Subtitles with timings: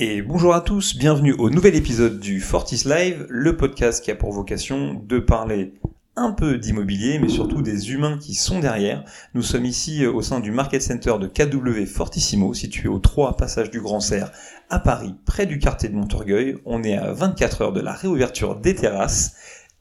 [0.00, 4.14] Et bonjour à tous, bienvenue au nouvel épisode du Fortis Live, le podcast qui a
[4.14, 5.74] pour vocation de parler
[6.14, 9.02] un peu d'immobilier, mais surtout des humains qui sont derrière.
[9.34, 13.36] Nous sommes ici euh, au sein du Market Center de KW Fortissimo, situé au 3
[13.36, 14.30] passage du Grand Serre
[14.70, 16.58] à Paris, près du quartier de Montorgueil.
[16.64, 19.34] On est à 24 heures de la réouverture des terrasses.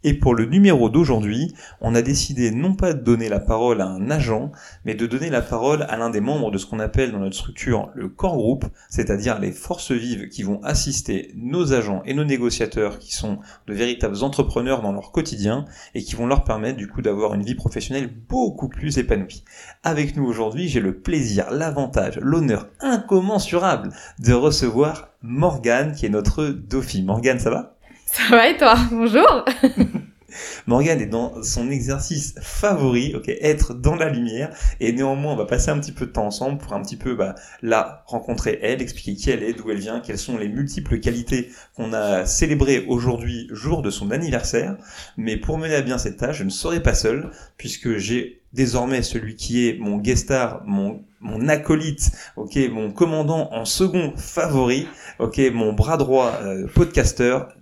[0.07, 3.87] Et pour le numéro d'aujourd'hui, on a décidé non pas de donner la parole à
[3.87, 4.53] un agent,
[4.85, 7.35] mais de donner la parole à l'un des membres de ce qu'on appelle dans notre
[7.35, 12.23] structure le core group, c'est-à-dire les forces vives qui vont assister nos agents et nos
[12.23, 16.87] négociateurs qui sont de véritables entrepreneurs dans leur quotidien et qui vont leur permettre du
[16.87, 19.43] coup d'avoir une vie professionnelle beaucoup plus épanouie.
[19.83, 23.89] Avec nous aujourd'hui, j'ai le plaisir, l'avantage, l'honneur incommensurable
[24.19, 27.07] de recevoir Morgane qui est notre Dauphine.
[27.07, 27.76] Morgane, ça va?
[28.07, 28.75] Ça va et toi?
[28.91, 29.45] Bonjour!
[30.65, 35.45] Morgane est dans son exercice favori, ok, être dans la lumière, et néanmoins on va
[35.45, 38.81] passer un petit peu de temps ensemble pour un petit peu bah, la rencontrer elle,
[38.81, 42.85] expliquer qui elle est, d'où elle vient, quelles sont les multiples qualités qu'on a célébrées
[42.87, 44.77] aujourd'hui, jour de son anniversaire.
[45.15, 49.01] Mais pour mener à bien cette tâche, je ne serai pas seul, puisque j'ai désormais
[49.03, 54.87] celui qui est mon guest star, mon mon acolyte, ok, mon commandant en second favori,
[55.19, 56.67] ok, mon bras droit euh,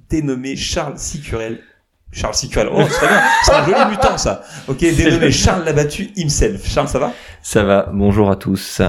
[0.10, 1.62] dénommé Charles Sicurel.
[2.12, 4.44] Charles Sicurel, oh c'est bien, c'est un joli mutant ça.
[4.68, 6.66] Ok, dénommé Charles Labattu himself.
[6.66, 7.12] Charles, ça va?
[7.42, 8.82] Ça va, bonjour à tous.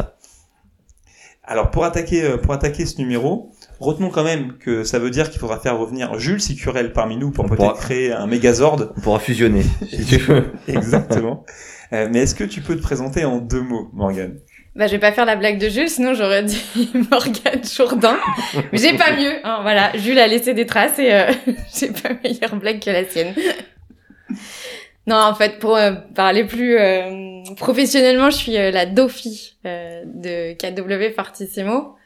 [1.42, 5.30] Alors pour attaquer, euh, pour attaquer ce numéro, retenons quand même que ça veut dire
[5.30, 8.92] qu'il faudra faire revenir Jules Sicurel parmi nous pour peut-être créer un Megazord.
[8.96, 10.52] On pourra fusionner, si tu veux.
[10.68, 11.44] Exactement.
[11.92, 14.38] Euh, mais est-ce que tu peux te présenter en deux mots, Morgane?
[14.76, 16.62] Bah, je vais pas faire la blague de Jules, sinon j'aurais dit
[17.10, 18.18] Morgane Jourdain.
[18.72, 19.32] Mais j'ai pas mieux.
[19.42, 21.32] Hein, voilà, Jules a laissé des traces et euh,
[21.74, 23.34] j'ai pas meilleure blague que la sienne.
[25.06, 31.14] non, en fait, pour euh, parler plus euh, professionnellement, je suis la Dauphie de KW
[31.14, 31.96] Fortissimo.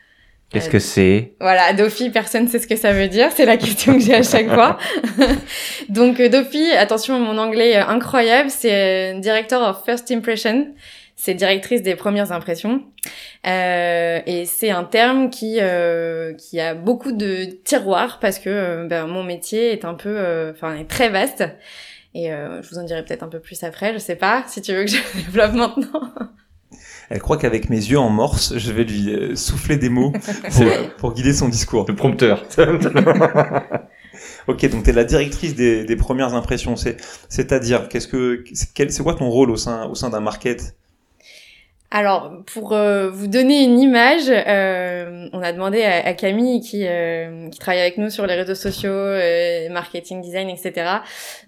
[0.52, 1.34] Qu'est-ce que c'est?
[1.40, 3.30] Voilà, Dauphie, personne sait ce que ça veut dire.
[3.34, 4.78] C'est la question que j'ai à chaque fois.
[5.88, 10.66] Donc Dauphie, attention à mon anglais incroyable, c'est Director of First Impression
[11.20, 12.83] c'est directrice des premières impressions.
[13.47, 18.86] Euh, et c'est un terme qui euh, qui a beaucoup de tiroirs parce que euh,
[18.86, 21.45] ben, mon métier est un peu, euh, enfin, est très vaste.
[22.14, 23.92] Et euh, je vous en dirai peut-être un peu plus après.
[23.92, 26.11] Je sais pas si tu veux que je développe maintenant.
[27.11, 30.13] Elle croit qu'avec mes yeux en morse, je vais lui souffler des mots
[30.52, 30.67] pour,
[30.97, 31.85] pour guider son discours.
[31.87, 32.45] Le prompteur.
[34.47, 36.77] ok, donc tu es la directrice des, des premières impressions.
[36.77, 36.97] C'est,
[37.29, 40.77] c'est-à-dire, qu'est-ce que, c'est quoi ton rôle au sein, au sein d'un market?
[41.92, 47.48] Alors, pour euh, vous donner une image, euh, on a demandé à, Camille, qui, euh,
[47.48, 48.95] qui travaille avec nous sur les réseaux sociaux,
[49.73, 50.73] marketing, design, etc.,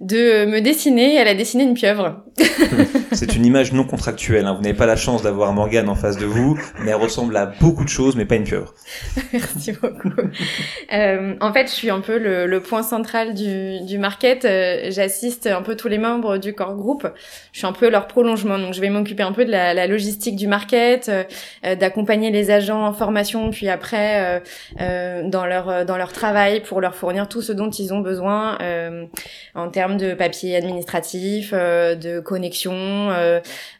[0.00, 1.14] de me dessiner.
[1.14, 2.24] Elle a dessiné une pieuvre.
[3.12, 4.46] C'est une image non contractuelle.
[4.46, 4.54] Hein.
[4.54, 7.46] Vous n'avez pas la chance d'avoir Morgane en face de vous, mais elle ressemble à
[7.46, 8.74] beaucoup de choses, mais pas une pieuvre.
[9.32, 10.10] Merci beaucoup.
[10.10, 14.42] en fait, je suis un peu le, le point central du, du market.
[14.42, 17.06] J'assiste un peu tous les membres du core group.
[17.52, 19.86] Je suis un peu leur prolongement, donc je vais m'occuper un peu de la, la
[19.86, 21.24] logistique du market, euh,
[21.64, 24.42] euh, d'accompagner les agents en formation, puis après
[24.80, 28.58] euh, dans leur dans leur travail pour leur fournir tout ce dont ils ont besoin
[29.54, 33.08] en termes de papier administratif, de connexion,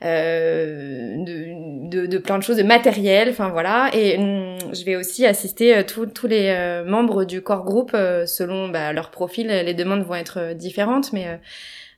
[0.01, 3.91] de, de, plein de choses, de matériel, enfin voilà.
[3.93, 7.97] Et hum, je vais aussi assister tous les membres du core group
[8.27, 9.49] selon bah, leur profil.
[9.49, 11.27] Les demandes vont être différentes, mais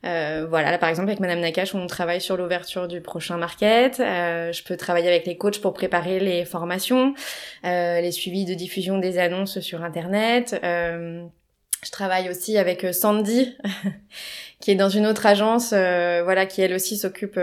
[0.05, 3.99] euh, voilà, là par exemple avec Madame Nakache, on travaille sur l'ouverture du prochain market.
[3.99, 7.15] Euh, je peux travailler avec les coachs pour préparer les formations,
[7.65, 10.55] euh, les suivis de diffusion des annonces sur Internet.
[10.63, 13.57] je travaille aussi avec Sandy,
[14.59, 17.39] qui est dans une autre agence, voilà, qui elle aussi s'occupe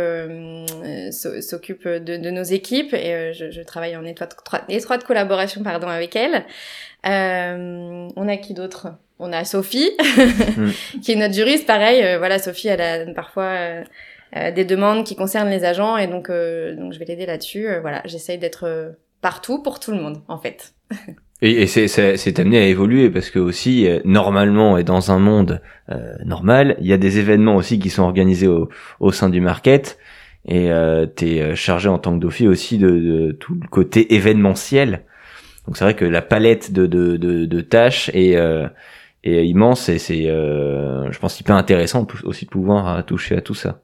[1.11, 4.37] s'occupe de, de, nos équipes et je, je, travaille en étroite,
[4.69, 6.45] étroite collaboration pardon avec elle.
[7.05, 8.89] on a qui d'autre?
[9.19, 9.91] On a Sophie,
[10.57, 11.01] mm.
[11.01, 11.67] qui est notre juriste.
[11.67, 13.83] Pareil, euh, voilà, Sophie, elle a parfois euh,
[14.37, 17.67] euh, des demandes qui concernent les agents, et donc, donc je vais l'aider là-dessus.
[17.81, 20.75] voilà, j'essaye d'être partout pour tout le monde, en fait.
[21.43, 25.61] et, et c'est amené à évoluer parce que aussi, normalement, et dans un monde
[26.25, 28.69] normal, il y a des événements aussi qui sont organisés au,
[29.01, 29.99] au sein du market.
[30.45, 34.15] Et euh, tu es chargé en tant que Dauphi aussi de, de, tout le côté
[34.15, 35.05] événementiel.
[35.67, 38.37] Donc c'est vrai que la palette de, de, de, de tâches est,
[39.23, 43.41] est immense et c'est, euh, je pense, hyper intéressant aussi de pouvoir euh, toucher à
[43.41, 43.81] tout ça.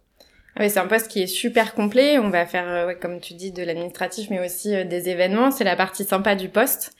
[0.56, 2.18] Ah oui, c'est un poste qui est super complet.
[2.18, 5.52] On va faire, ouais, comme tu dis, de l'administratif, mais aussi des événements.
[5.52, 6.96] C'est la partie sympa du poste.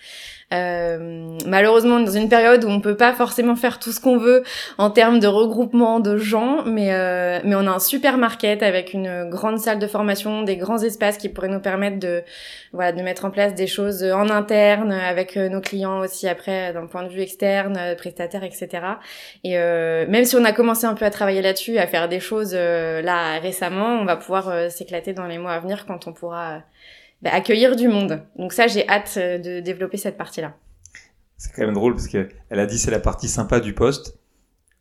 [0.55, 4.45] Euh, malheureusement, dans une période où on peut pas forcément faire tout ce qu'on veut
[4.79, 8.95] en termes de regroupement de gens, mais euh, mais on a un super market avec
[8.95, 12.23] une grande salle de formation, des grands espaces qui pourraient nous permettre de
[12.73, 16.73] voilà de mettre en place des choses en interne avec euh, nos clients aussi après
[16.73, 18.69] d'un point de vue externe, euh, prestataire, etc.
[19.45, 22.21] Et euh, même si on a commencé un peu à travailler là-dessus, à faire des
[22.21, 26.63] choses là récemment, on va pouvoir s'éclater dans les mois à venir quand on pourra
[27.23, 28.23] bah, accueillir du monde.
[28.37, 30.55] Donc ça, j'ai hâte euh, de développer cette partie-là.
[31.37, 34.19] C'est quand même drôle parce qu'elle a dit c'est la partie sympa du poste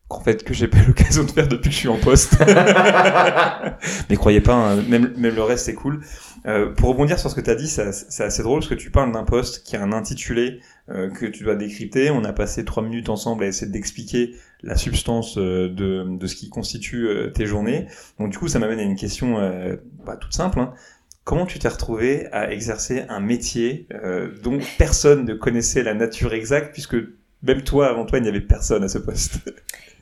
[0.08, 2.38] qu'en fait que j'ai pas l'occasion de faire depuis que je suis en poste.
[4.10, 6.02] Mais croyez pas, hein, même, même le reste c'est cool.
[6.46, 8.90] Euh, pour rebondir sur ce que tu as dit, c'est assez drôle parce que tu
[8.90, 12.10] parles d'un poste qui a un intitulé euh, que tu dois décrypter.
[12.10, 16.50] On a passé trois minutes ensemble à essayer d'expliquer la substance de, de ce qui
[16.50, 17.88] constitue tes journées.
[18.20, 19.36] Donc du coup, ça m'amène à une question
[20.06, 20.60] bah, toute simple.
[20.60, 20.74] Hein.
[21.28, 26.34] Comment tu t'es retrouvé à exercer un métier euh, dont personne ne connaissait la nature
[26.34, 26.96] exacte, puisque
[27.44, 29.40] même toi, avant toi, il n'y avait personne à ce poste?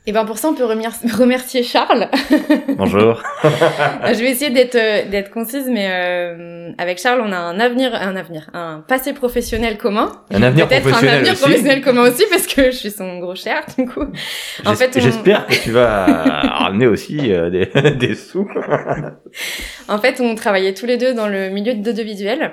[0.08, 0.64] Et ben pour ça, on peut
[1.18, 2.08] remercier Charles.
[2.76, 3.22] Bonjour.
[3.42, 7.92] je vais essayer d'être euh, d'être concise, mais euh, avec Charles, on a un avenir,
[7.92, 10.12] un avenir, un passé professionnel commun.
[10.30, 11.42] Un avenir professionnel un avenir aussi.
[11.42, 14.04] professionnel commun aussi, parce que je suis son gros cher, du coup.
[14.64, 17.66] En fait, j'espère que tu vas ramener aussi euh, des,
[17.96, 18.48] des sous.
[19.88, 22.52] en fait, on travaillait tous les deux dans le milieu de l'audiovisuel.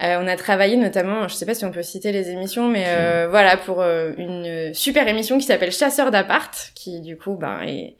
[0.00, 2.84] Euh, on a travaillé notamment, je sais pas si on peut citer les émissions, mais
[2.86, 7.62] euh, voilà pour euh, une super émission qui s'appelle Chasseur d'appart, qui du coup ben
[7.66, 7.96] est,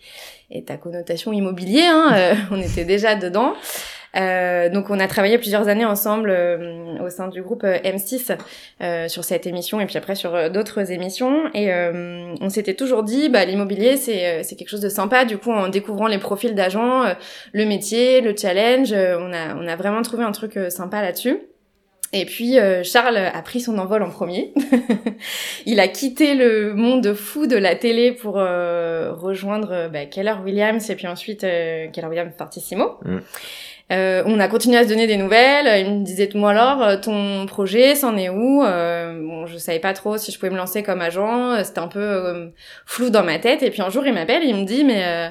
[0.53, 1.83] est à connotation immobilier.
[1.83, 3.55] Hein, on était déjà dedans.
[4.17, 6.31] Euh, donc on a travaillé plusieurs années ensemble
[7.05, 8.39] au sein du groupe M6
[8.81, 11.71] euh, sur cette émission et puis après sur d'autres émissions et
[12.41, 15.69] on s'était toujours dit bah l'immobilier c'est c'est quelque chose de sympa du coup en
[15.69, 17.05] découvrant les profils d'agents
[17.53, 21.39] le métier le challenge on a on a vraiment trouvé un truc sympa là-dessus
[22.13, 24.55] et puis euh, Charles a pris son envol en premier.
[25.67, 30.37] il a quitté le monde fou de la télé pour euh, rejoindre euh, bah, Keller
[30.43, 32.99] Williams et puis ensuite Keller Williams Fortissimo.
[33.05, 33.19] Mm.
[33.91, 35.87] on a continué à se donner des nouvelles.
[35.87, 38.63] Il me disait moi alors ton projet, c'en est où?
[38.63, 41.63] Bon, je savais pas trop si je pouvais me lancer comme agent.
[41.63, 42.51] C'était un peu
[42.87, 43.63] flou dans ma tête.
[43.63, 45.31] Et puis un jour il m'appelle, il me dit mais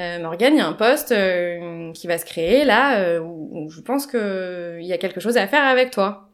[0.00, 3.68] euh, Morgane, il y a un poste euh, qui va se créer là euh, où,
[3.70, 6.30] je pense que il y a quelque chose à faire avec toi.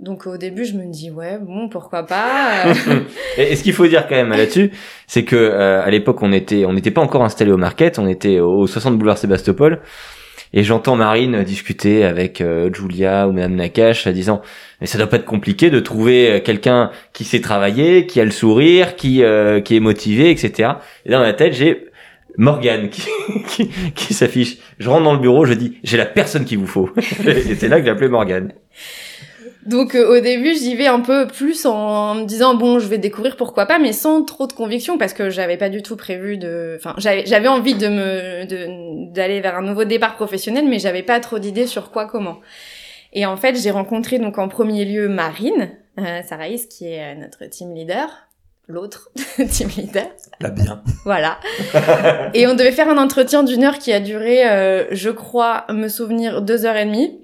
[0.00, 2.64] Donc au début, je me dis ouais, bon, pourquoi pas.
[3.38, 4.72] et, ce qu'il faut dire quand même là-dessus,
[5.06, 8.40] c'est que à l'époque, on était, on n'était pas encore installé au market, on était
[8.40, 9.80] au 60 boulevard Sébastopol.
[10.56, 12.42] Et j'entends Marine discuter avec
[12.72, 14.40] Julia ou Madame Nakache, disant
[14.80, 18.30] mais ça doit pas être compliqué de trouver quelqu'un qui sait travailler, qui a le
[18.30, 19.22] sourire, qui
[19.64, 20.70] qui est motivé, etc.
[21.06, 21.88] Et dans ma tête, j'ai
[22.36, 23.02] Morgane qui,
[23.48, 24.58] qui, qui s'affiche.
[24.78, 26.90] Je rentre dans le bureau, je dis j'ai la personne qu'il vous faut.
[27.26, 28.52] et c'est là que j'ai appelé Morgane.
[29.66, 32.98] Donc euh, au début, j'y vais un peu plus en me disant bon, je vais
[32.98, 36.36] découvrir pourquoi pas, mais sans trop de conviction parce que j'avais pas du tout prévu
[36.36, 36.76] de.
[36.78, 41.38] Enfin, j'avais envie de me d'aller vers un nouveau départ professionnel, mais j'avais pas trop
[41.38, 42.40] d'idées sur quoi comment.
[43.14, 47.20] Et en fait, j'ai rencontré donc en premier lieu Marine euh, Saraïs, qui est euh,
[47.20, 48.08] notre team leader,
[48.68, 49.10] l'autre
[49.50, 50.06] team leader.
[50.40, 50.82] La bien.
[51.04, 51.38] Voilà.
[52.34, 55.88] et on devait faire un entretien d'une heure qui a duré, euh, je crois, me
[55.88, 57.20] souvenir, deux heures et demie.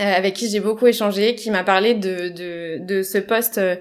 [0.00, 3.76] Euh, avec qui j'ai beaucoup échangé, qui m'a parlé de, de, de ce poste euh,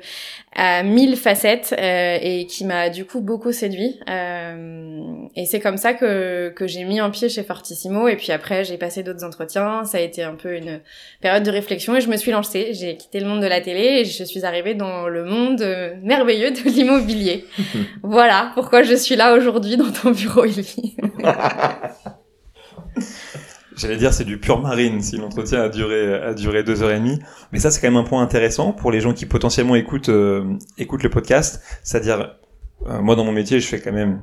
[0.56, 4.00] à mille facettes euh, et qui m'a du coup beaucoup séduit.
[4.08, 5.02] Euh,
[5.36, 8.64] et c'est comme ça que, que j'ai mis un pied chez Fortissimo et puis après
[8.64, 9.84] j'ai passé d'autres entretiens.
[9.84, 10.80] Ça a été un peu une
[11.22, 12.70] période de réflexion et je me suis lancée.
[12.74, 15.68] J'ai quitté le monde de la télé et je suis arrivée dans le monde
[16.04, 17.46] merveilleux de l'immobilier.
[18.04, 20.96] voilà pourquoi je suis là aujourd'hui dans ton bureau, Ellie.
[23.78, 27.00] J'allais dire c'est du pur marine si l'entretien a duré a duré deux heures et
[27.00, 27.20] demie,
[27.52, 30.58] mais ça c'est quand même un point intéressant pour les gens qui potentiellement écoutent euh,
[30.78, 32.38] écoutent le podcast, c'est-à-dire
[32.88, 34.22] euh, moi dans mon métier je fais quand même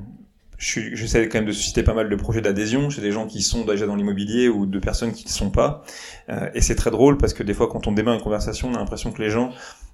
[0.57, 3.65] j'essaie quand même de susciter pas mal de projets d'adhésion chez des gens qui sont
[3.65, 5.83] déjà dans l'immobilier ou de personnes qui ne sont pas.
[6.29, 8.75] Euh, et c'est très drôle parce que des fois, quand on démarre une conversation, on
[8.75, 9.51] a l'impression que les gens,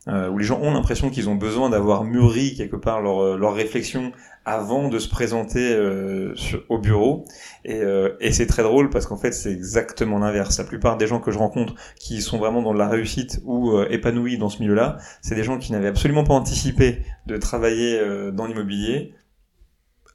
[0.08, 3.54] euh, ou les gens ont l'impression qu'ils ont besoin d'avoir mûri quelque part leur, leur
[3.54, 4.12] réflexion
[4.50, 6.34] avant de se présenter euh,
[6.70, 7.26] au bureau.
[7.66, 10.58] Et, euh, et c'est très drôle parce qu'en fait, c'est exactement l'inverse.
[10.58, 13.88] La plupart des gens que je rencontre qui sont vraiment dans la réussite ou euh,
[13.90, 18.00] épanouis dans ce milieu-là, c'est des gens qui n'avaient absolument pas anticipé de travailler
[18.34, 19.14] dans l'immobilier.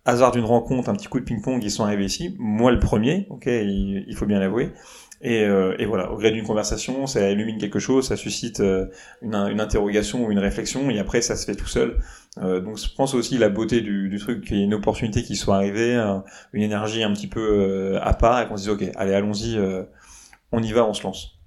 [0.06, 2.36] Hasard d'une rencontre, un petit coup de ping-pong, ils sont arrivés ici.
[2.38, 4.72] Moi, le premier, ok, il, faut bien l'avouer.
[5.22, 8.86] Et, euh, et voilà, au gré d'une conversation, ça illumine quelque chose, ça suscite euh,
[9.22, 11.96] une, une, interrogation ou une réflexion, et après ça se fait tout seul.
[12.42, 15.22] Euh, donc je pense aussi la beauté du, du truc, qu'il y ait une opportunité
[15.22, 15.94] qui soit arrivée,
[16.52, 19.58] une énergie un petit peu à part, et qu'on se dise ok, allez allons-y,
[20.52, 21.38] on y va, on se lance.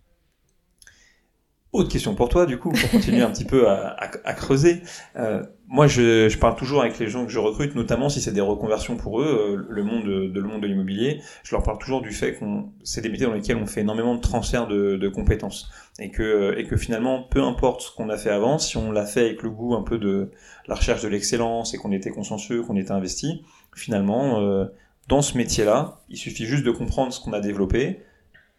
[1.77, 4.81] Autre question pour toi, du coup, pour continuer un petit peu à, creuser.
[5.15, 8.41] Euh, moi, je, parle toujours avec les gens que je recrute, notamment si c'est des
[8.41, 11.21] reconversions pour eux, euh, le monde de, l'immobilier.
[11.43, 14.15] Je leur parle toujours du fait qu'on c'est des métiers dans lesquels on fait énormément
[14.15, 15.69] de transfert de, compétences
[15.99, 19.43] et que finalement, peu importe ce qu'on a fait avant, si on l'a fait avec
[19.43, 20.31] le goût un peu de
[20.67, 23.43] la recherche de l'excellence et qu'on était consciencieux, qu'on était investi,
[23.75, 24.65] finalement, euh,
[25.09, 27.99] dans ce métier-là, il suffit juste de comprendre ce qu'on a développé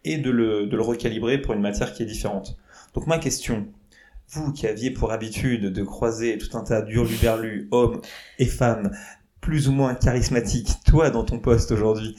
[0.04, 2.56] et de le recalibrer pour une matière qui est différente.
[2.94, 3.66] Donc ma question,
[4.30, 8.00] vous qui aviez pour habitude de croiser tout un tas d'hurluberlus, hommes
[8.38, 8.90] et femmes,
[9.40, 12.16] plus ou moins charismatiques, toi dans ton poste aujourd'hui,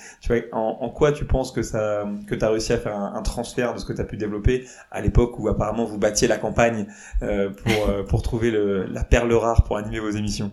[0.52, 3.80] en, quoi tu penses que ça, que tu as réussi à faire un, transfert de
[3.80, 6.88] ce que tu as pu développer à l'époque où apparemment vous battiez la campagne
[7.22, 10.52] euh, pour, euh, pour trouver la perle rare pour animer vos émissions?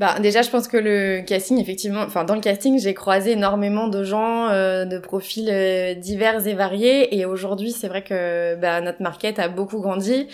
[0.00, 3.86] Bah, déjà, je pense que le casting, effectivement, enfin, dans le casting, j'ai croisé énormément
[3.86, 7.18] de gens euh, de profils euh, divers et variés.
[7.18, 10.26] Et aujourd'hui, c'est vrai que bah, notre market a beaucoup grandi,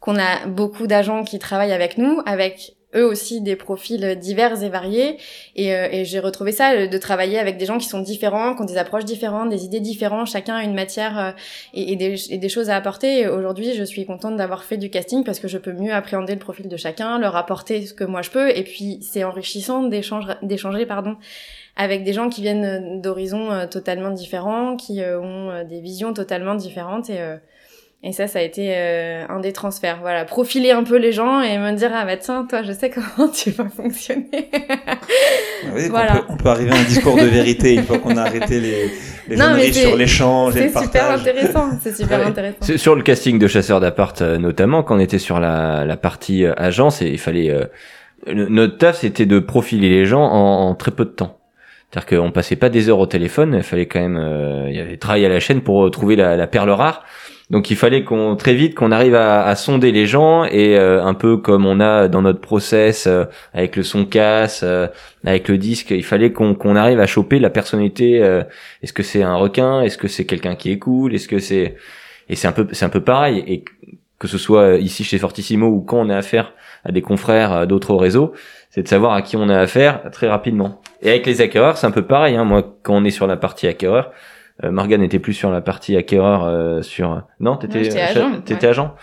[0.00, 4.68] qu'on a beaucoup d'agents qui travaillent avec nous, avec eux aussi des profils divers et
[4.68, 5.18] variés.
[5.56, 8.62] Et, euh, j'ai retrouvé ça, euh, de travailler avec des gens qui sont différents, qui
[8.62, 11.30] ont des approches différentes, des idées différentes, chacun a une matière euh,
[11.72, 13.28] et, et, des, et, des, choses à apporter.
[13.28, 16.38] Aujourd'hui, je suis contente d'avoir fait du casting parce que je peux mieux appréhender le
[16.38, 18.50] profil de chacun, leur apporter ce que moi je peux.
[18.50, 21.16] Et puis, c'est enrichissant d'échanger, pardon,
[21.76, 27.10] avec des gens qui viennent d'horizons totalement différents, qui ont des visions totalement différentes.
[27.10, 27.18] Et
[28.06, 30.00] et ça, ça a été euh, un des transferts.
[30.02, 32.90] Voilà, profiler un peu les gens et me dire ah bah tiens, toi, je sais
[33.16, 34.50] comment tu vas fonctionner.
[35.74, 36.22] oui, voilà.
[36.28, 38.90] on, peut, arriver à un discours de vérité une fois qu'on a arrêté les,
[39.34, 40.92] les sur l'échange et le partage.
[40.92, 41.70] C'est super intéressant.
[41.82, 42.76] C'est super intéressant.
[42.76, 46.44] Sur le casting de chasseurs d'appart, euh, notamment, quand on était sur la, la partie
[46.44, 47.56] euh, agence, et il fallait
[48.26, 51.38] notre taf, c'était de profiler les gens en, en très peu de temps.
[51.90, 54.98] C'est-à-dire qu'on passait pas des heures au téléphone, il fallait quand même, il y avait
[54.98, 57.02] travail à la chaîne pour trouver la, la perle rare.
[57.50, 61.14] Donc il fallait qu'on très vite qu'on arrive à, sonder les gens et euh, un
[61.14, 64.86] peu comme on a dans notre process euh, avec le son casse, euh,
[65.24, 68.16] avec le disque, il fallait qu'on qu'on arrive à choper la personnalité.
[68.82, 71.76] Est-ce que c'est un requin Est-ce que c'est quelqu'un qui est cool Est-ce que c'est
[72.30, 73.64] et c'est un peu c'est un peu pareil et
[74.18, 77.94] que ce soit ici chez Fortissimo ou quand on a affaire à des confrères d'autres
[77.94, 78.32] réseaux,
[78.70, 80.80] c'est de savoir à qui on a affaire très rapidement.
[81.02, 82.36] Et avec les acquéreurs, c'est un peu pareil.
[82.36, 82.44] Hein.
[82.44, 84.12] Moi, quand on est sur la partie acquéreur,
[84.62, 88.94] euh, Morgan n'était plus sur la partie acquéreur euh, sur non t'étais agent, t'étais agent.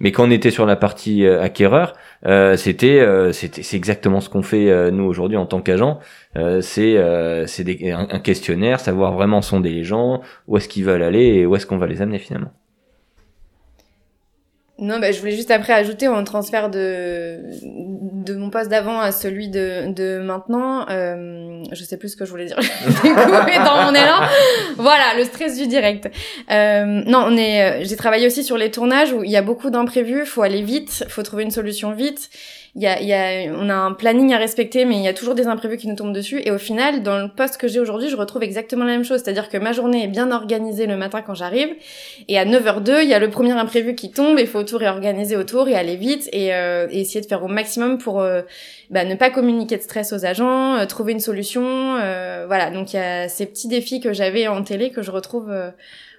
[0.00, 1.94] Mais quand on était sur la partie euh, acquéreur
[2.56, 6.00] c'était c'était c'est exactement ce qu'on fait nous aujourd'hui en tant qu'agent.
[6.34, 6.96] C'est
[7.46, 11.46] c'est un, un, questionnaire savoir vraiment sonder les gens où est-ce qu'ils veulent aller et
[11.46, 12.50] où est-ce qu'on va les amener finalement
[14.78, 19.10] non, bah, je voulais juste après ajouter en transfert de, de mon poste d'avant à
[19.10, 20.86] celui de, de maintenant.
[20.90, 22.58] Euh, je sais plus ce que je voulais dire.
[23.04, 24.20] dans mon élan.
[24.76, 26.10] Voilà, le stress du direct.
[26.50, 27.84] Euh, non, on est.
[27.86, 30.26] J'ai travaillé aussi sur les tournages où il y a beaucoup d'imprévus.
[30.26, 31.06] Faut aller vite.
[31.08, 32.28] Faut trouver une solution vite
[32.76, 35.34] y a, y a, on a un planning à respecter, mais il y a toujours
[35.34, 36.42] des imprévus qui nous tombent dessus.
[36.44, 39.22] Et au final, dans le poste que j'ai aujourd'hui, je retrouve exactement la même chose.
[39.24, 41.68] C'est-à-dire que ma journée est bien organisée le matin quand j'arrive.
[42.28, 44.38] Et à 9h02, il y a le premier imprévu qui tombe.
[44.38, 47.48] Il faut tout réorganiser autour et aller vite et, euh, et essayer de faire au
[47.48, 48.42] maximum pour euh,
[48.90, 51.64] bah, ne pas communiquer de stress aux agents, euh, trouver une solution.
[51.64, 55.10] Euh, voilà, donc il y a ces petits défis que j'avais en télé que je
[55.10, 55.50] retrouve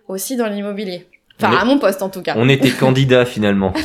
[0.07, 1.05] aussi dans l'immobilier.
[1.39, 2.33] Enfin, à mon poste en tout cas.
[2.35, 3.71] On était candidat finalement.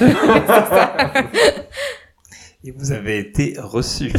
[2.65, 4.13] et vous avez été reçu.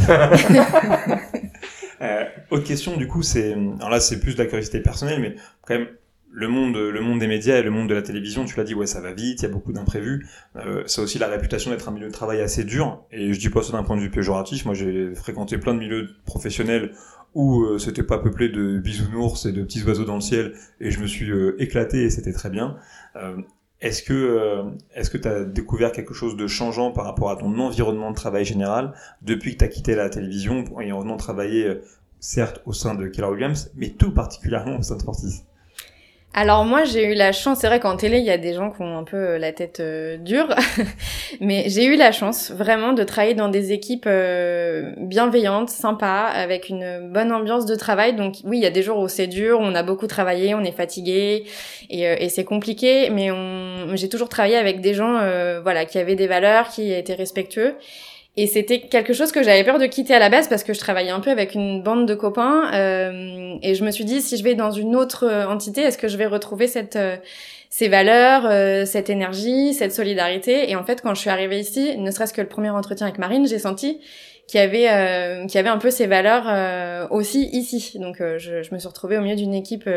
[2.00, 5.36] euh, autre question, du coup, c'est, alors là, c'est plus de la curiosité personnelle, mais
[5.66, 5.88] quand même,
[6.34, 8.74] le monde, le monde des médias et le monde de la télévision, tu l'as dit,
[8.74, 10.26] ouais, ça va vite, il y a beaucoup d'imprévus.
[10.56, 13.04] Euh, ça a aussi la réputation d'être un milieu de travail assez dur.
[13.12, 14.64] Et je dis pas ça d'un point de vue péjoratif.
[14.64, 16.90] Moi, j'ai fréquenté plein de milieux professionnels
[17.34, 20.90] où euh, c'était pas peuplé de bisounours et de petits oiseaux dans le ciel, et
[20.90, 22.76] je me suis euh, éclaté et c'était très bien.
[23.84, 24.62] Est-ce que euh,
[25.12, 28.46] que tu as découvert quelque chose de changeant par rapport à ton environnement de travail
[28.46, 31.84] général depuis que tu as quitté la télévision et en venant travailler euh,
[32.18, 35.42] certes au sein de Keller Williams, mais tout particulièrement au sein de Fortis?
[36.36, 38.72] Alors moi j'ai eu la chance, c'est vrai qu'en télé il y a des gens
[38.72, 40.48] qui ont un peu euh, la tête euh, dure,
[41.40, 46.68] mais j'ai eu la chance vraiment de travailler dans des équipes euh, bienveillantes, sympas, avec
[46.68, 48.16] une bonne ambiance de travail.
[48.16, 50.64] Donc oui, il y a des jours où c'est dur, on a beaucoup travaillé, on
[50.64, 51.44] est fatigué
[51.88, 53.30] et, et c'est compliqué, mais
[53.96, 55.20] j'ai toujours travaillé avec des gens
[55.62, 57.76] voilà qui avaient des valeurs, qui étaient respectueux.
[58.36, 60.80] Et c'était quelque chose que j'avais peur de quitter à la base parce que je
[60.80, 62.72] travaillais un peu avec une bande de copains.
[62.74, 66.08] Euh, et je me suis dit, si je vais dans une autre entité, est-ce que
[66.08, 67.16] je vais retrouver cette, euh,
[67.70, 70.68] ces valeurs, euh, cette énergie, cette solidarité?
[70.68, 73.20] Et en fait, quand je suis arrivée ici, ne serait-ce que le premier entretien avec
[73.20, 74.00] Marine, j'ai senti
[74.48, 77.98] qu'il y avait, euh, qu'il y avait un peu ces valeurs aussi ici.
[78.00, 79.88] Donc, je, je, me suis retrouvée au milieu d'une équipe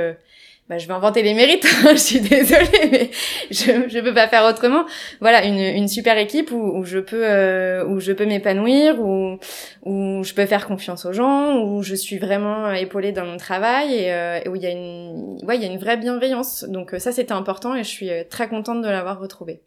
[0.69, 3.09] bah, je vais inventer les mérites, je suis désolée, mais
[3.49, 4.85] je je peux pas faire autrement.
[5.21, 9.37] Voilà, une, une super équipe où, où je peux euh, où je peux m'épanouir, où
[9.83, 13.93] où je peux faire confiance aux gens, où je suis vraiment épaulée dans mon travail
[13.93, 16.65] et, euh, où il y a une ouais il y a une vraie bienveillance.
[16.65, 19.61] Donc euh, ça c'était important et je suis euh, très contente de l'avoir retrouvé.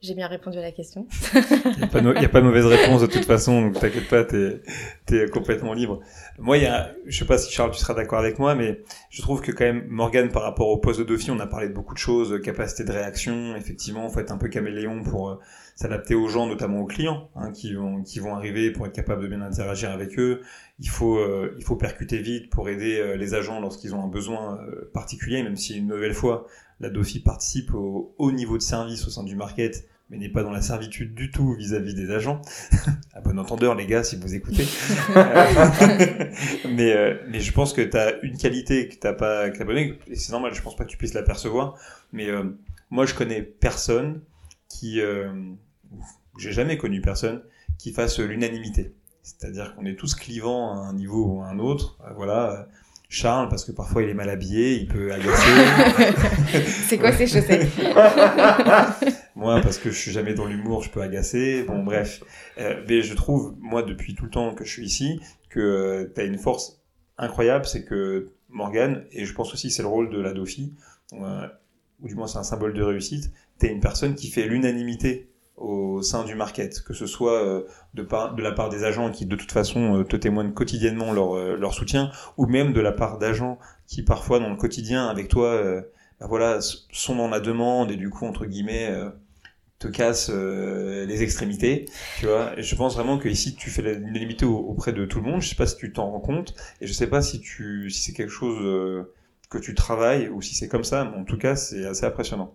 [0.00, 1.08] J'ai bien répondu à la question.
[1.34, 4.60] Il n'y a, pas de mauvaise réponse de toute façon, donc t'inquiète pas, t'es
[5.10, 5.98] es complètement libre.
[6.38, 8.80] Moi, il y a, je sais pas si Charles tu seras d'accord avec moi, mais
[9.10, 11.68] je trouve que quand même Morgan par rapport au poste de Dauphine, on a parlé
[11.68, 15.40] de beaucoup de choses, capacité de réaction, effectivement, faut être un peu caméléon pour euh,
[15.74, 19.22] s'adapter aux gens, notamment aux clients, hein, qui vont qui vont arriver pour être capable
[19.22, 20.42] de bien interagir avec eux.
[20.80, 24.08] Il faut euh, il faut percuter vite pour aider euh, les agents lorsqu'ils ont un
[24.08, 24.60] besoin
[24.92, 26.46] particulier, même si une nouvelle fois
[26.80, 30.42] la DOFI participe au haut niveau de service au sein du market, mais n'est pas
[30.42, 32.40] dans la servitude du tout vis-à-vis des agents.
[33.12, 34.64] à bon entendeur, les gars, si vous écoutez.
[36.68, 39.62] mais, euh, mais je pense que tu as une qualité que t'as pas, que
[40.10, 41.76] et c'est normal, je pense pas que tu puisses l'apercevoir.
[42.12, 42.44] Mais euh,
[42.90, 44.22] moi, je connais personne
[44.68, 45.30] qui, euh,
[46.38, 47.42] j'ai jamais connu personne
[47.78, 48.94] qui fasse l'unanimité.
[49.28, 51.98] C'est-à-dire qu'on est tous clivants à un niveau ou à un autre.
[52.16, 52.66] Voilà
[53.10, 56.62] Charles parce que parfois il est mal habillé, il peut agacer.
[56.66, 57.68] c'est quoi ces chaussettes
[59.34, 61.62] Moi parce que je suis jamais dans l'humour, je peux agacer.
[61.62, 62.22] Bon bref,
[62.58, 66.12] euh, mais je trouve moi depuis tout le temps que je suis ici que euh,
[66.14, 66.82] tu as une force
[67.16, 70.74] incroyable, c'est que Morgan et je pense aussi c'est le rôle de la Dauphie,
[71.14, 71.48] euh,
[72.02, 73.32] ou du moins c'est un symbole de réussite.
[73.58, 77.62] Tu es une personne qui fait l'unanimité au sein du market, que ce soit euh,
[77.94, 81.12] de, par, de la part des agents qui de toute façon euh, te témoignent quotidiennement
[81.12, 85.06] leur, euh, leur soutien, ou même de la part d'agents qui parfois dans le quotidien
[85.08, 85.62] avec toi,
[86.20, 88.94] bah voilà, sont dans la demande et du coup entre guillemets
[89.78, 91.86] te cassent les extrémités,
[92.18, 92.52] tu vois.
[92.60, 95.40] Je pense vraiment que ici tu fais l'unanimité auprès de tout le monde.
[95.40, 98.02] Je sais pas si tu t'en rends compte et je sais pas si tu si
[98.02, 99.06] c'est quelque chose
[99.48, 102.52] que tu travailles ou si c'est comme ça, mais en tout cas c'est assez impressionnant.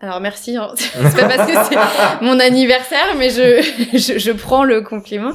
[0.00, 0.70] Alors merci, hein.
[0.74, 3.62] c'est pas parce que c'est mon anniversaire, mais je,
[3.96, 5.32] je, je, prends le compliment.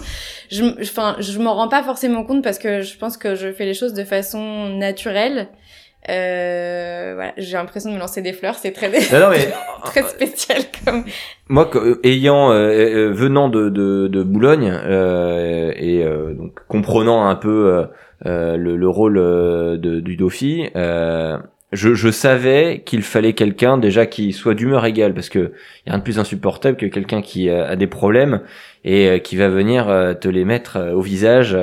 [0.51, 3.65] Je, enfin, je m'en rends pas forcément compte parce que je pense que je fais
[3.65, 5.49] les choses de façon naturelle.
[6.09, 9.49] Euh, voilà, j'ai l'impression de me lancer des fleurs, c'est très non, mais...
[9.85, 11.05] très spécial comme.
[11.47, 11.69] Moi,
[12.03, 17.85] ayant euh, euh, venant de, de, de Boulogne euh, et euh, donc comprenant un peu
[18.25, 20.69] le, le, rôle de, du Dauphi,
[21.71, 25.53] je, savais qu'il fallait quelqu'un déjà qui soit d'humeur égale parce que
[25.85, 28.41] y a rien de plus insupportable que quelqu'un qui a des problèmes
[28.83, 31.57] et euh, qui va venir euh, te les mettre euh, au visage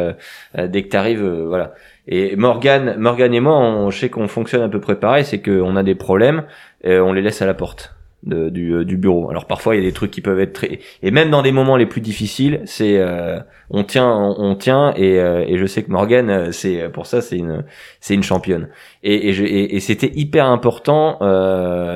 [0.57, 1.75] dès que t'arrives voilà.
[2.07, 5.43] Et Morgan Morgan et moi on, je sais qu'on fonctionne à peu près pareil c'est
[5.43, 6.45] qu'on a des problèmes
[6.85, 9.31] on les laisse à la porte de, du, euh, du, bureau.
[9.31, 11.53] Alors parfois il y a des trucs qui peuvent être très et même dans des
[11.53, 13.39] moments les plus difficiles, c'est euh,
[13.71, 17.37] on tient on, tient et, euh, et je sais que Morgan c'est pour ça c'est
[17.37, 17.65] une
[18.01, 18.69] c'est une championne.
[19.03, 21.19] Et et, et, c'était hyper important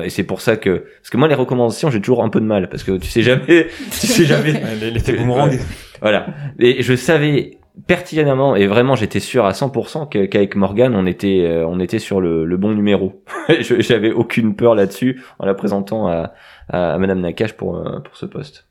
[0.03, 2.45] et c'est pour ça que parce que moi les recommandations j'ai toujours un peu de
[2.45, 4.53] mal parce que tu sais jamais tu sais jamais.
[4.91, 5.59] L'effet boomerang
[6.01, 6.27] voilà.
[6.59, 7.57] Et je savais
[7.87, 12.21] pertinemment et vraiment j'étais sûr à 100% qu'avec Morgan on était euh, on était sur
[12.21, 13.23] le, le bon numéro.
[13.59, 16.33] J'avais aucune peur là-dessus en la présentant à,
[16.69, 18.67] à, Madame Nakache pour euh, pour ce poste.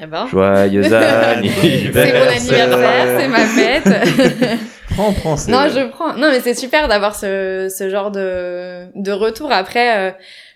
[0.00, 0.26] Eh ben.
[0.28, 1.42] Joyeux anniversaire.
[1.90, 4.60] c'est mon anniversaire, c'est ma fête.
[4.90, 5.34] prends, prends.
[5.48, 6.14] Non, je prends.
[6.14, 9.50] Non, mais c'est super d'avoir ce, ce genre de, de retour.
[9.50, 10.12] Après, euh,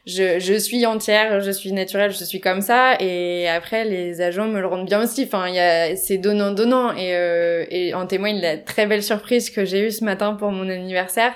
[0.06, 2.96] je, je suis entière, je suis naturelle, je suis comme ça.
[3.00, 5.24] Et après, les agents me le rendent bien aussi.
[5.24, 6.94] Enfin, il y a, c'est donnant-donnant.
[6.96, 10.50] Et, euh, et en témoigne la très belle surprise que j'ai eue ce matin pour
[10.50, 11.34] mon anniversaire.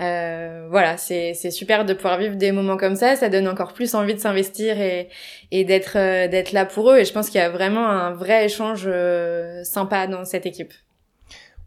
[0.00, 3.16] Euh, voilà, c'est, c'est super de pouvoir vivre des moments comme ça.
[3.16, 5.08] Ça donne encore plus envie de s'investir et,
[5.50, 6.98] et d'être, euh, d'être là pour eux.
[6.98, 10.72] Et je pense qu'il y a vraiment un vrai échange euh, sympa dans cette équipe.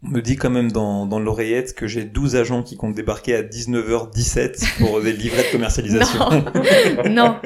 [0.06, 3.36] On me dit quand même dans, dans l'oreillette que j'ai 12 agents qui comptent débarquer
[3.36, 6.20] à 19h17 pour des livrets de commercialisation.
[6.30, 7.40] non, non.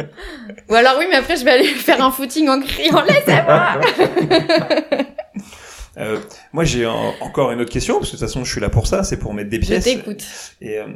[0.70, 3.80] Ou alors oui, mais après je vais aller faire un footing en criant «Laissez-moi!»
[5.98, 6.18] euh,
[6.52, 8.88] Moi j'ai encore une autre question, parce que de toute façon je suis là pour
[8.88, 9.88] ça, c'est pour mettre des pièces.
[9.88, 10.26] Je t'écoute.
[10.62, 10.88] Et, euh,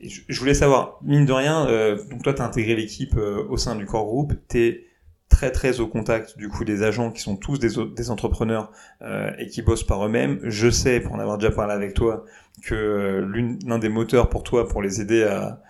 [0.00, 3.74] je, voulais savoir, mine de rien, euh, donc toi t'as intégré l'équipe euh, au sein
[3.74, 4.84] du core group, t'es
[5.28, 9.30] très très au contact du coup des agents qui sont tous des, des entrepreneurs euh,
[9.38, 10.40] et qui bossent par eux-mêmes.
[10.42, 12.24] Je sais, pour en avoir déjà parlé avec toi,
[12.62, 15.62] que euh, l'un des moteurs pour toi pour les aider à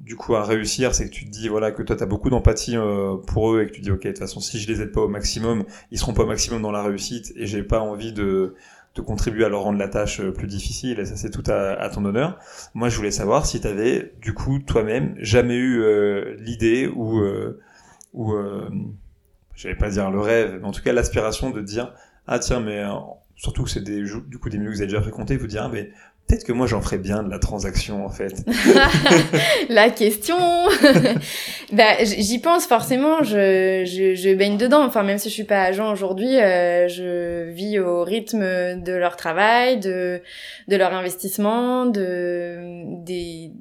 [0.00, 2.76] du coup à réussir, c'est que tu te dis voilà que toi t'as beaucoup d'empathie
[2.76, 4.92] euh, pour eux et que tu dis ok de toute façon si je les aide
[4.92, 8.12] pas au maximum, ils seront pas au maximum dans la réussite et j'ai pas envie
[8.12, 8.54] de
[8.94, 11.72] de contribuer à leur rendre la tâche euh, plus difficile et ça c'est tout à,
[11.72, 12.38] à, ton honneur.
[12.74, 17.20] Moi je voulais savoir si tu avais du coup toi-même jamais eu euh, l'idée ou
[18.14, 18.34] ou
[19.54, 21.92] j'allais pas dire le rêve, mais en tout cas l'aspiration de dire
[22.26, 22.82] ah tiens mais
[23.36, 25.64] surtout que c'est des du coup des milieux que vous avez déjà fréquentés, vous dire
[25.64, 25.90] ah, mais
[26.26, 28.46] Peut-être que moi j'en ferais bien de la transaction en fait.
[29.68, 30.36] la question.
[31.72, 33.22] bah, j'y pense forcément.
[33.22, 34.82] Je, je, je, baigne dedans.
[34.84, 39.16] Enfin même si je suis pas agent aujourd'hui, euh, je vis au rythme de leur
[39.16, 40.22] travail, de
[40.68, 43.52] de leur investissement, de des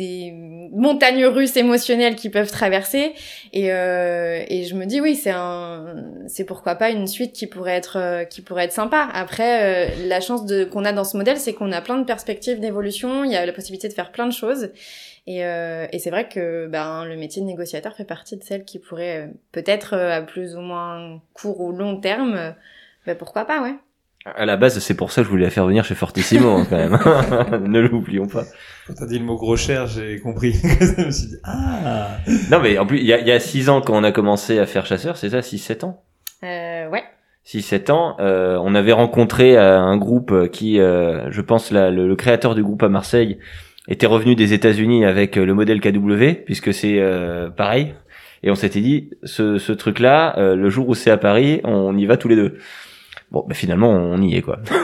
[0.00, 0.32] des
[0.72, 3.12] montagnes russes émotionnelles qui peuvent traverser.
[3.52, 5.94] Et, euh, et je me dis oui c'est un
[6.26, 9.08] c'est pourquoi pas une suite qui pourrait être euh, qui pourrait être sympa.
[9.12, 12.04] Après euh, la chance de qu'on a dans ce modèle c'est qu'on a plein de
[12.04, 13.24] perspectives d'évolution.
[13.24, 14.70] Il y a la possibilité de faire plein de choses.
[15.26, 18.64] Et, euh, et c'est vrai que ben le métier de négociateur fait partie de celles
[18.64, 22.54] qui pourraient euh, peut-être à plus ou moins court ou long terme
[23.06, 23.74] ben pourquoi pas ouais
[24.24, 26.66] à la base, c'est pour ça que je voulais la faire venir chez Fortissimo, hein,
[26.68, 26.98] quand même.
[27.70, 28.44] ne l'oublions pas.
[28.86, 30.52] Quand t'as dit le mot gros cher, j'ai compris.
[30.62, 32.18] je me suis dit, ah!
[32.50, 34.58] Non, mais en plus, il y a, y a six ans, quand on a commencé
[34.58, 36.02] à faire chasseur, c'est ça, 6-7 ans?
[36.44, 37.04] Euh, ouais.
[37.46, 42.14] 6-7 ans, euh, on avait rencontré euh, un groupe qui, euh, je pense, la, le,
[42.14, 43.38] créateur du groupe à Marseille
[43.88, 47.02] était revenu des États-Unis avec le modèle KW, puisque c'est
[47.56, 47.94] pareil.
[48.42, 52.06] Et on s'était dit, ce, ce truc-là, le jour où c'est à Paris, on y
[52.06, 52.58] va tous les deux.
[53.30, 54.58] Bon, bah finalement, on y est, quoi.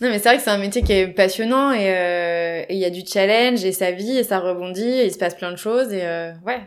[0.00, 2.90] non, mais c'est vrai que c'est un métier qui est passionnant et il y a
[2.90, 5.92] du challenge et ça vit et ça rebondit et il se passe plein de choses
[5.92, 6.02] et
[6.46, 6.60] ouais.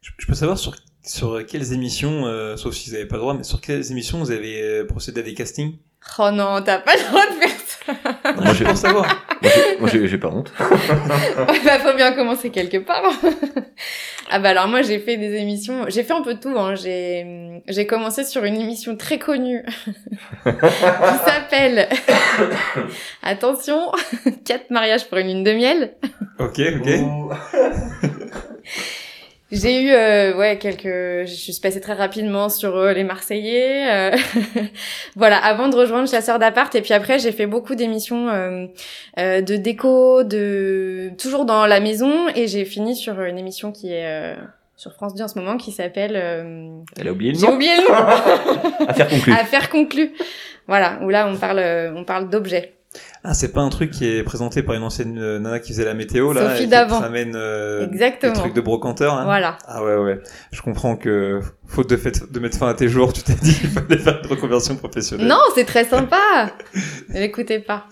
[0.00, 3.34] Je, peux savoir sur, sur quelles émissions, euh, sauf si vous n'avez pas le droit,
[3.34, 5.78] mais sur quelles émissions vous avez procédé à des castings?
[6.18, 7.51] Oh non, t'as pas le droit de faire.
[8.44, 9.24] Moi, j'ai pour savoir.
[9.80, 10.52] moi, j'ai pas honte.
[10.58, 13.12] bah, faut bien commencer quelque part.
[14.30, 15.86] ah bah alors moi, j'ai fait des émissions.
[15.88, 16.56] J'ai fait un peu de tout.
[16.56, 16.74] Hein.
[16.74, 19.64] J'ai j'ai commencé sur une émission très connue
[20.44, 20.50] qui
[21.24, 21.88] s'appelle
[23.22, 23.92] Attention,
[24.44, 25.94] quatre mariages pour une lune de miel.
[26.38, 28.01] Ok, ok.
[29.52, 34.16] J'ai eu euh, ouais quelques je suis passée très rapidement sur euh, les Marseillais euh,
[35.16, 38.28] voilà avant de rejoindre chasseur d'appart et puis après j'ai fait beaucoup d'émissions
[39.18, 44.34] de déco de toujours dans la maison et j'ai fini sur une émission qui est
[44.76, 46.16] sur France 2 en ce moment qui s'appelle
[46.98, 47.46] Elle a oublié le nom.
[47.46, 48.88] J'ai oublié le nom.
[48.88, 49.32] Affaire conclue.
[49.34, 50.12] Affaire conclue.
[50.66, 51.60] Voilà, où là on parle
[51.94, 52.72] on parle d'objets.
[53.24, 55.84] Ah, c'est pas un truc qui est présenté par une ancienne euh, nana qui faisait
[55.84, 56.50] la météo, là.
[56.56, 56.98] Sophie d'avant.
[56.98, 58.32] Ça amène, euh, Exactement.
[58.32, 59.24] des trucs de brocanteur, hein.
[59.24, 59.58] Voilà.
[59.66, 60.20] Ah ouais, ouais.
[60.50, 61.40] Je comprends que,
[61.72, 64.20] faute de, fait, de mettre fin à tes jours, tu t'es dit qu'il fallait faire
[64.22, 65.26] une reconversion professionnelle.
[65.26, 66.52] Non, c'est très sympa.
[67.08, 67.88] N'écoutez pas.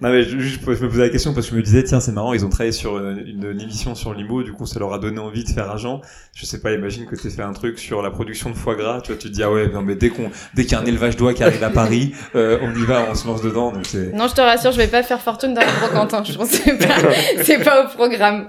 [0.00, 2.12] non, mais je, je, me posais la question parce que je me disais, tiens, c'est
[2.12, 4.98] marrant, ils ont travaillé sur une, une, émission sur Limo, du coup, ça leur a
[4.98, 6.00] donné envie de faire agent.
[6.34, 9.00] Je sais pas, imagine que tu fait un truc sur la production de foie gras,
[9.00, 10.80] tu vois, tu te dis, ah ouais, non, mais dès qu'on, dès qu'il y a
[10.80, 13.70] un élevage d'oie qui arrive à Paris, euh, on y va, on se lance dedans,
[13.72, 14.12] donc c'est...
[14.12, 16.24] Non, je te rassure, je vais pas faire fortune dans le brocantin.
[16.24, 16.94] Je pense c'est pas,
[17.42, 18.48] c'est pas au programme.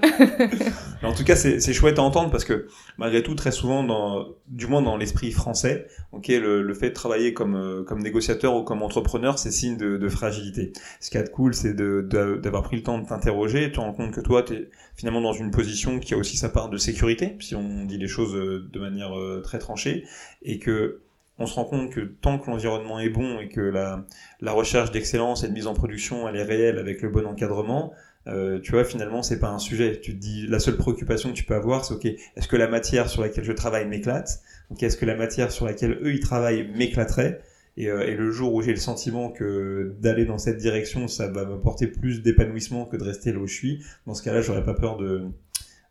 [1.02, 4.68] En tout cas, c'est chouette à entendre parce que malgré tout, très souvent, dans, du
[4.68, 8.64] moins dans l'esprit français, ok, le, le, fait de travailler comme euh, comme négociateur ou
[8.64, 10.74] comme entrepreneur, c'est signe de, de, fragilité.
[11.00, 14.12] Ce qui est cool, c'est d'avoir pris le temps de t'interroger, et te rends compte
[14.12, 17.38] que toi, tu es finalement dans une position qui a aussi sa part de sécurité,
[17.40, 20.06] si on dit les choses euh, de manière euh, très tranchée,
[20.42, 21.02] et que
[21.42, 24.06] on se rend compte que tant que l'environnement est bon et que la,
[24.42, 27.94] la recherche d'excellence et de mise en production elle est réelle avec le bon encadrement,
[28.30, 30.00] euh, tu vois finalement c'est pas un sujet.
[30.00, 32.68] Tu te dis la seule préoccupation que tu peux avoir c'est ok est-ce que la
[32.68, 34.42] matière sur laquelle je travaille m'éclate?
[34.70, 37.42] Ok est-ce que la matière sur laquelle eux ils travaillent m'éclaterait?
[37.78, 41.28] Et, euh, et, le jour où j'ai le sentiment que d'aller dans cette direction ça
[41.28, 44.66] va m'apporter plus d'épanouissement que de rester là où je suis, dans ce cas-là j'aurais
[44.66, 45.28] pas peur de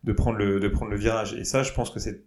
[0.05, 1.35] de prendre le de prendre le virage.
[1.35, 2.23] Et ça je pense que c'est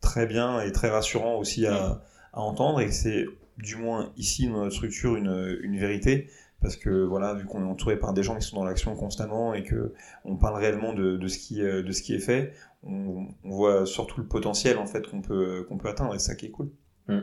[0.00, 2.80] très bien et très rassurant aussi à à entendre.
[2.80, 3.26] Et que c'est
[3.58, 6.28] du moins ici dans notre structure une, une vérité
[6.60, 9.54] parce que voilà vu qu'on est entouré par des gens qui sont dans l'action constamment
[9.54, 9.94] et que
[10.24, 13.50] on parle réellement de, de ce qui euh, de ce qui est fait on, on
[13.50, 16.46] voit surtout le potentiel en fait qu'on peut qu'on peut atteindre et c'est ça qui
[16.46, 16.70] est cool.
[17.08, 17.20] Mm.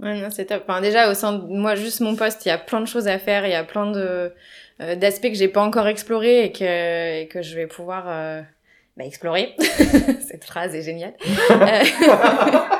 [0.00, 0.64] ouais non c'est top.
[0.68, 3.08] Enfin, déjà au sein de moi juste mon poste il y a plein de choses
[3.08, 4.32] à faire il y a plein de
[4.80, 8.42] euh, d'aspects que j'ai pas encore explorés et que et que je vais pouvoir euh,
[8.96, 9.54] bah, explorer.
[9.58, 11.14] Cette phrase est géniale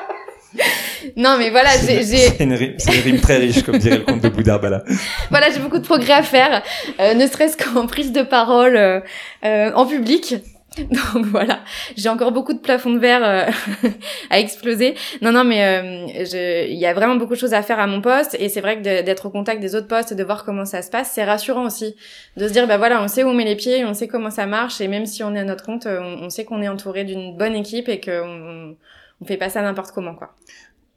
[1.17, 2.03] non, mais voilà, j'ai.
[2.03, 4.85] C'est une, rime très riche, comme dirait le comte de Boudarbala.
[5.31, 6.63] voilà, j'ai beaucoup de progrès à faire,
[7.01, 9.01] euh, ne serait-ce qu'en prise de parole euh,
[9.45, 10.37] euh, en public.
[11.15, 11.61] Donc voilà,
[11.97, 13.89] j'ai encore beaucoup de plafonds de verre euh,
[14.31, 14.95] à exploser.
[15.21, 18.01] Non, non, mais euh, il y a vraiment beaucoup de choses à faire à mon
[18.01, 20.65] poste et c'est vrai que d'être au contact des autres postes et de voir comment
[20.65, 21.95] ça se passe, c'est rassurant aussi.
[22.37, 24.31] De se dire, bah voilà, on sait où on met les pieds, on sait comment
[24.31, 27.05] ça marche et même si on est à notre compte, on, sait qu'on est entouré
[27.05, 28.77] d'une bonne équipe et qu'on
[29.21, 30.35] on fait pas ça n'importe comment, quoi.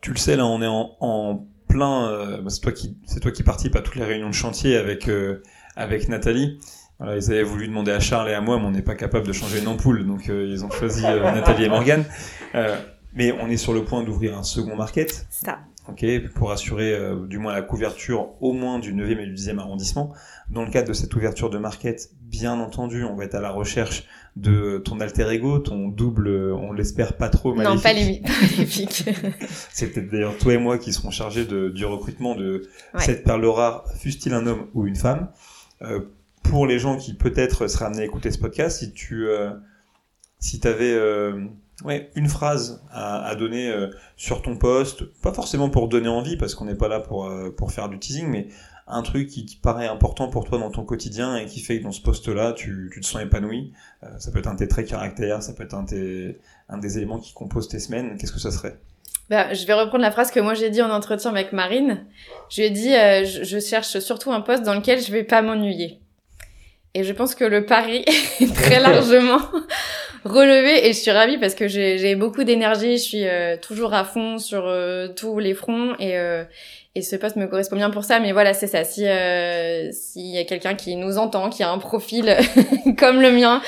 [0.05, 2.07] Tu le sais, là, on est en, en plein.
[2.09, 4.77] Euh, bah, c'est toi qui, c'est toi qui participe à toutes les réunions de chantier
[4.77, 5.09] avec
[5.75, 6.59] avec Nathalie
[7.01, 9.33] ils avaient voulu demander à Charles et à moi, mais on n'est pas capable de
[9.33, 12.05] changer une ampoule, donc euh, ils ont choisi euh, Nathalie et Morgane.
[12.55, 12.77] Euh,
[13.13, 15.27] mais on est sur le point d'ouvrir un second market.
[15.29, 15.59] Ça.
[15.87, 20.13] Ok, pour assurer du moins la couverture au moins du 9e et du 10e arrondissement.
[20.49, 23.51] Dans le cadre de cette ouverture de market, bien entendu, on va être à la
[23.51, 24.05] recherche
[24.35, 27.77] de ton alter ego, ton double, on l'espère pas trop maléfique.
[27.77, 29.05] Non, pas maléfique.
[29.71, 32.67] C'est peut-être d'ailleurs toi et moi qui serons chargés de, du recrutement de
[32.99, 35.29] cette perle rare, fût-il un homme ou une femme?
[35.81, 36.01] Euh,
[36.43, 39.51] pour les gens qui peut-être seraient amenés à écouter ce podcast, si tu euh,
[40.39, 41.45] si avais euh,
[41.83, 43.73] ouais, une phrase à, à donner
[44.15, 47.71] sur ton poste, pas forcément pour donner envie, parce qu'on n'est pas là pour, pour
[47.71, 48.49] faire du teasing, mais
[48.87, 51.83] un truc qui, qui, paraît important pour toi dans ton quotidien et qui fait que
[51.83, 53.73] dans ce poste-là, tu, tu te sens épanoui.
[54.19, 56.37] ça peut être un de tes traits caractères, ça peut être un, tes,
[56.69, 58.17] un des éléments qui composent tes semaines.
[58.17, 58.77] Qu'est-ce que ça serait?
[59.29, 62.05] Bah, je vais reprendre la phrase que moi j'ai dit en entretien avec Marine.
[62.49, 65.41] Je lui ai dit, je, je cherche surtout un poste dans lequel je vais pas
[65.41, 65.99] m'ennuyer.
[66.95, 68.05] Et je pense que le pari
[68.39, 69.41] est très largement
[70.23, 74.05] relevé et je suis ravie parce que j'ai beaucoup d'énergie, je suis euh, toujours à
[74.05, 76.45] fond sur euh, tous les fronts et, euh,
[76.95, 78.19] et ce poste me correspond bien pour ça.
[78.19, 78.83] Mais voilà, c'est ça.
[78.83, 79.05] Si
[79.91, 82.35] s'il y a quelqu'un qui nous entend, qui a un profil
[82.97, 83.61] comme le mien,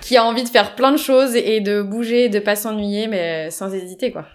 [0.00, 3.50] qui a envie de faire plein de choses et de bouger, de pas s'ennuyer, mais
[3.50, 4.26] sans hésiter quoi.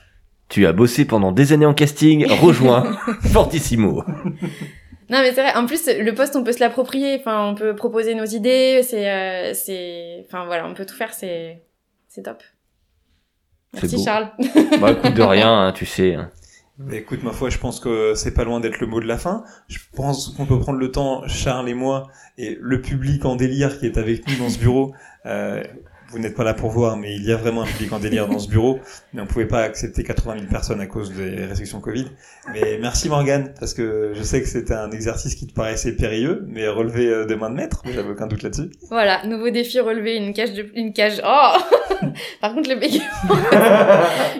[0.49, 2.97] Tu as bossé pendant des années en casting, rejoins
[3.33, 4.03] Fortissimo.
[5.09, 5.55] Non, mais c'est vrai.
[5.55, 7.17] En plus, le poste, on peut se l'approprier.
[7.19, 8.81] Enfin, on peut proposer nos idées.
[8.83, 11.13] C'est, euh, c'est, enfin voilà, on peut tout faire.
[11.13, 11.61] C'est,
[12.07, 12.43] c'est top.
[13.73, 14.31] Merci Charles.
[14.79, 16.17] bah écoute de rien, hein, tu sais.
[16.79, 19.17] Bah, écoute, ma foi, je pense que c'est pas loin d'être le mot de la
[19.17, 19.43] fin.
[19.67, 23.79] Je pense qu'on peut prendre le temps, Charles et moi, et le public en délire
[23.79, 24.93] qui est avec nous dans ce bureau,
[25.25, 25.63] euh,
[26.09, 28.27] vous n'êtes pas là pour voir, mais il y a vraiment un public en délire
[28.27, 28.79] dans ce bureau.
[29.11, 32.05] Mais on pouvait pas accepter 80 000 personnes à cause des restrictions Covid.
[32.53, 36.45] Mais merci Morgane, parce que je sais que c'était un exercice qui te paraissait périlleux,
[36.47, 38.69] mais relevé euh, de main de maître, j'avais aucun doute là-dessus.
[38.89, 41.57] Voilà, nouveau défi relever une cage de, une cage, oh!
[42.41, 43.05] Par contre, le bégaiement.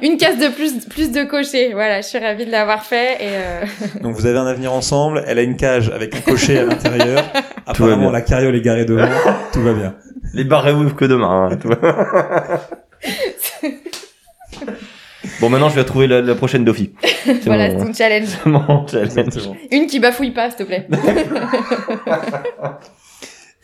[0.02, 1.74] une case de plus, plus de cocher.
[1.74, 3.65] Voilà, je suis ravie de l'avoir fait et euh...
[4.02, 7.24] Donc vous avez un avenir ensemble, elle a une cage avec un cocher à l'intérieur.
[7.65, 9.08] Apparemment, la carriole est garée devant,
[9.52, 9.96] tout va bien.
[10.34, 11.50] Les barres ouvrent que demain.
[11.52, 11.58] Hein,
[15.41, 16.91] bon, maintenant, je vais trouver la, prochaine Dofi.
[17.46, 18.30] Voilà, c'est ton challenge.
[18.46, 19.50] Mon challenge.
[19.72, 20.88] Une qui bafouille pas, s'il te plaît.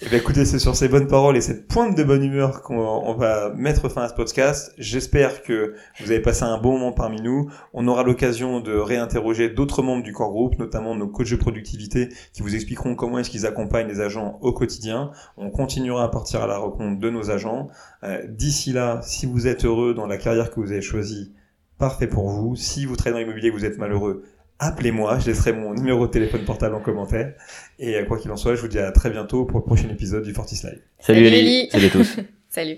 [0.06, 3.14] Eh bien, écoutez, c'est sur ces bonnes paroles et cette pointe de bonne humeur qu'on
[3.14, 4.74] va mettre fin à ce podcast.
[4.78, 7.50] J'espère que vous avez passé un bon moment parmi nous.
[7.74, 12.10] On aura l'occasion de réinterroger d'autres membres du corps groupe, notamment nos coachs de productivité
[12.34, 15.12] qui vous expliqueront comment est-ce qu'ils accompagnent les agents au quotidien.
[15.38, 17.70] On continuera à partir à la rencontre de nos agents.
[18.04, 21.32] Euh, d'ici là, si vous êtes heureux dans la carrière que vous avez choisie,
[21.78, 22.58] parfait pour vous.
[22.58, 24.26] Si vous travaillez dans l'immobilier vous êtes malheureux,
[24.68, 27.34] appelez-moi, je laisserai mon numéro de téléphone portable en commentaire.
[27.80, 29.90] Et euh, quoi qu'il en soit, je vous dis à très bientôt pour le prochain
[29.90, 30.82] épisode du Fortis Live.
[31.00, 32.20] Salut, Salut Salut à tous.
[32.50, 32.78] Salut.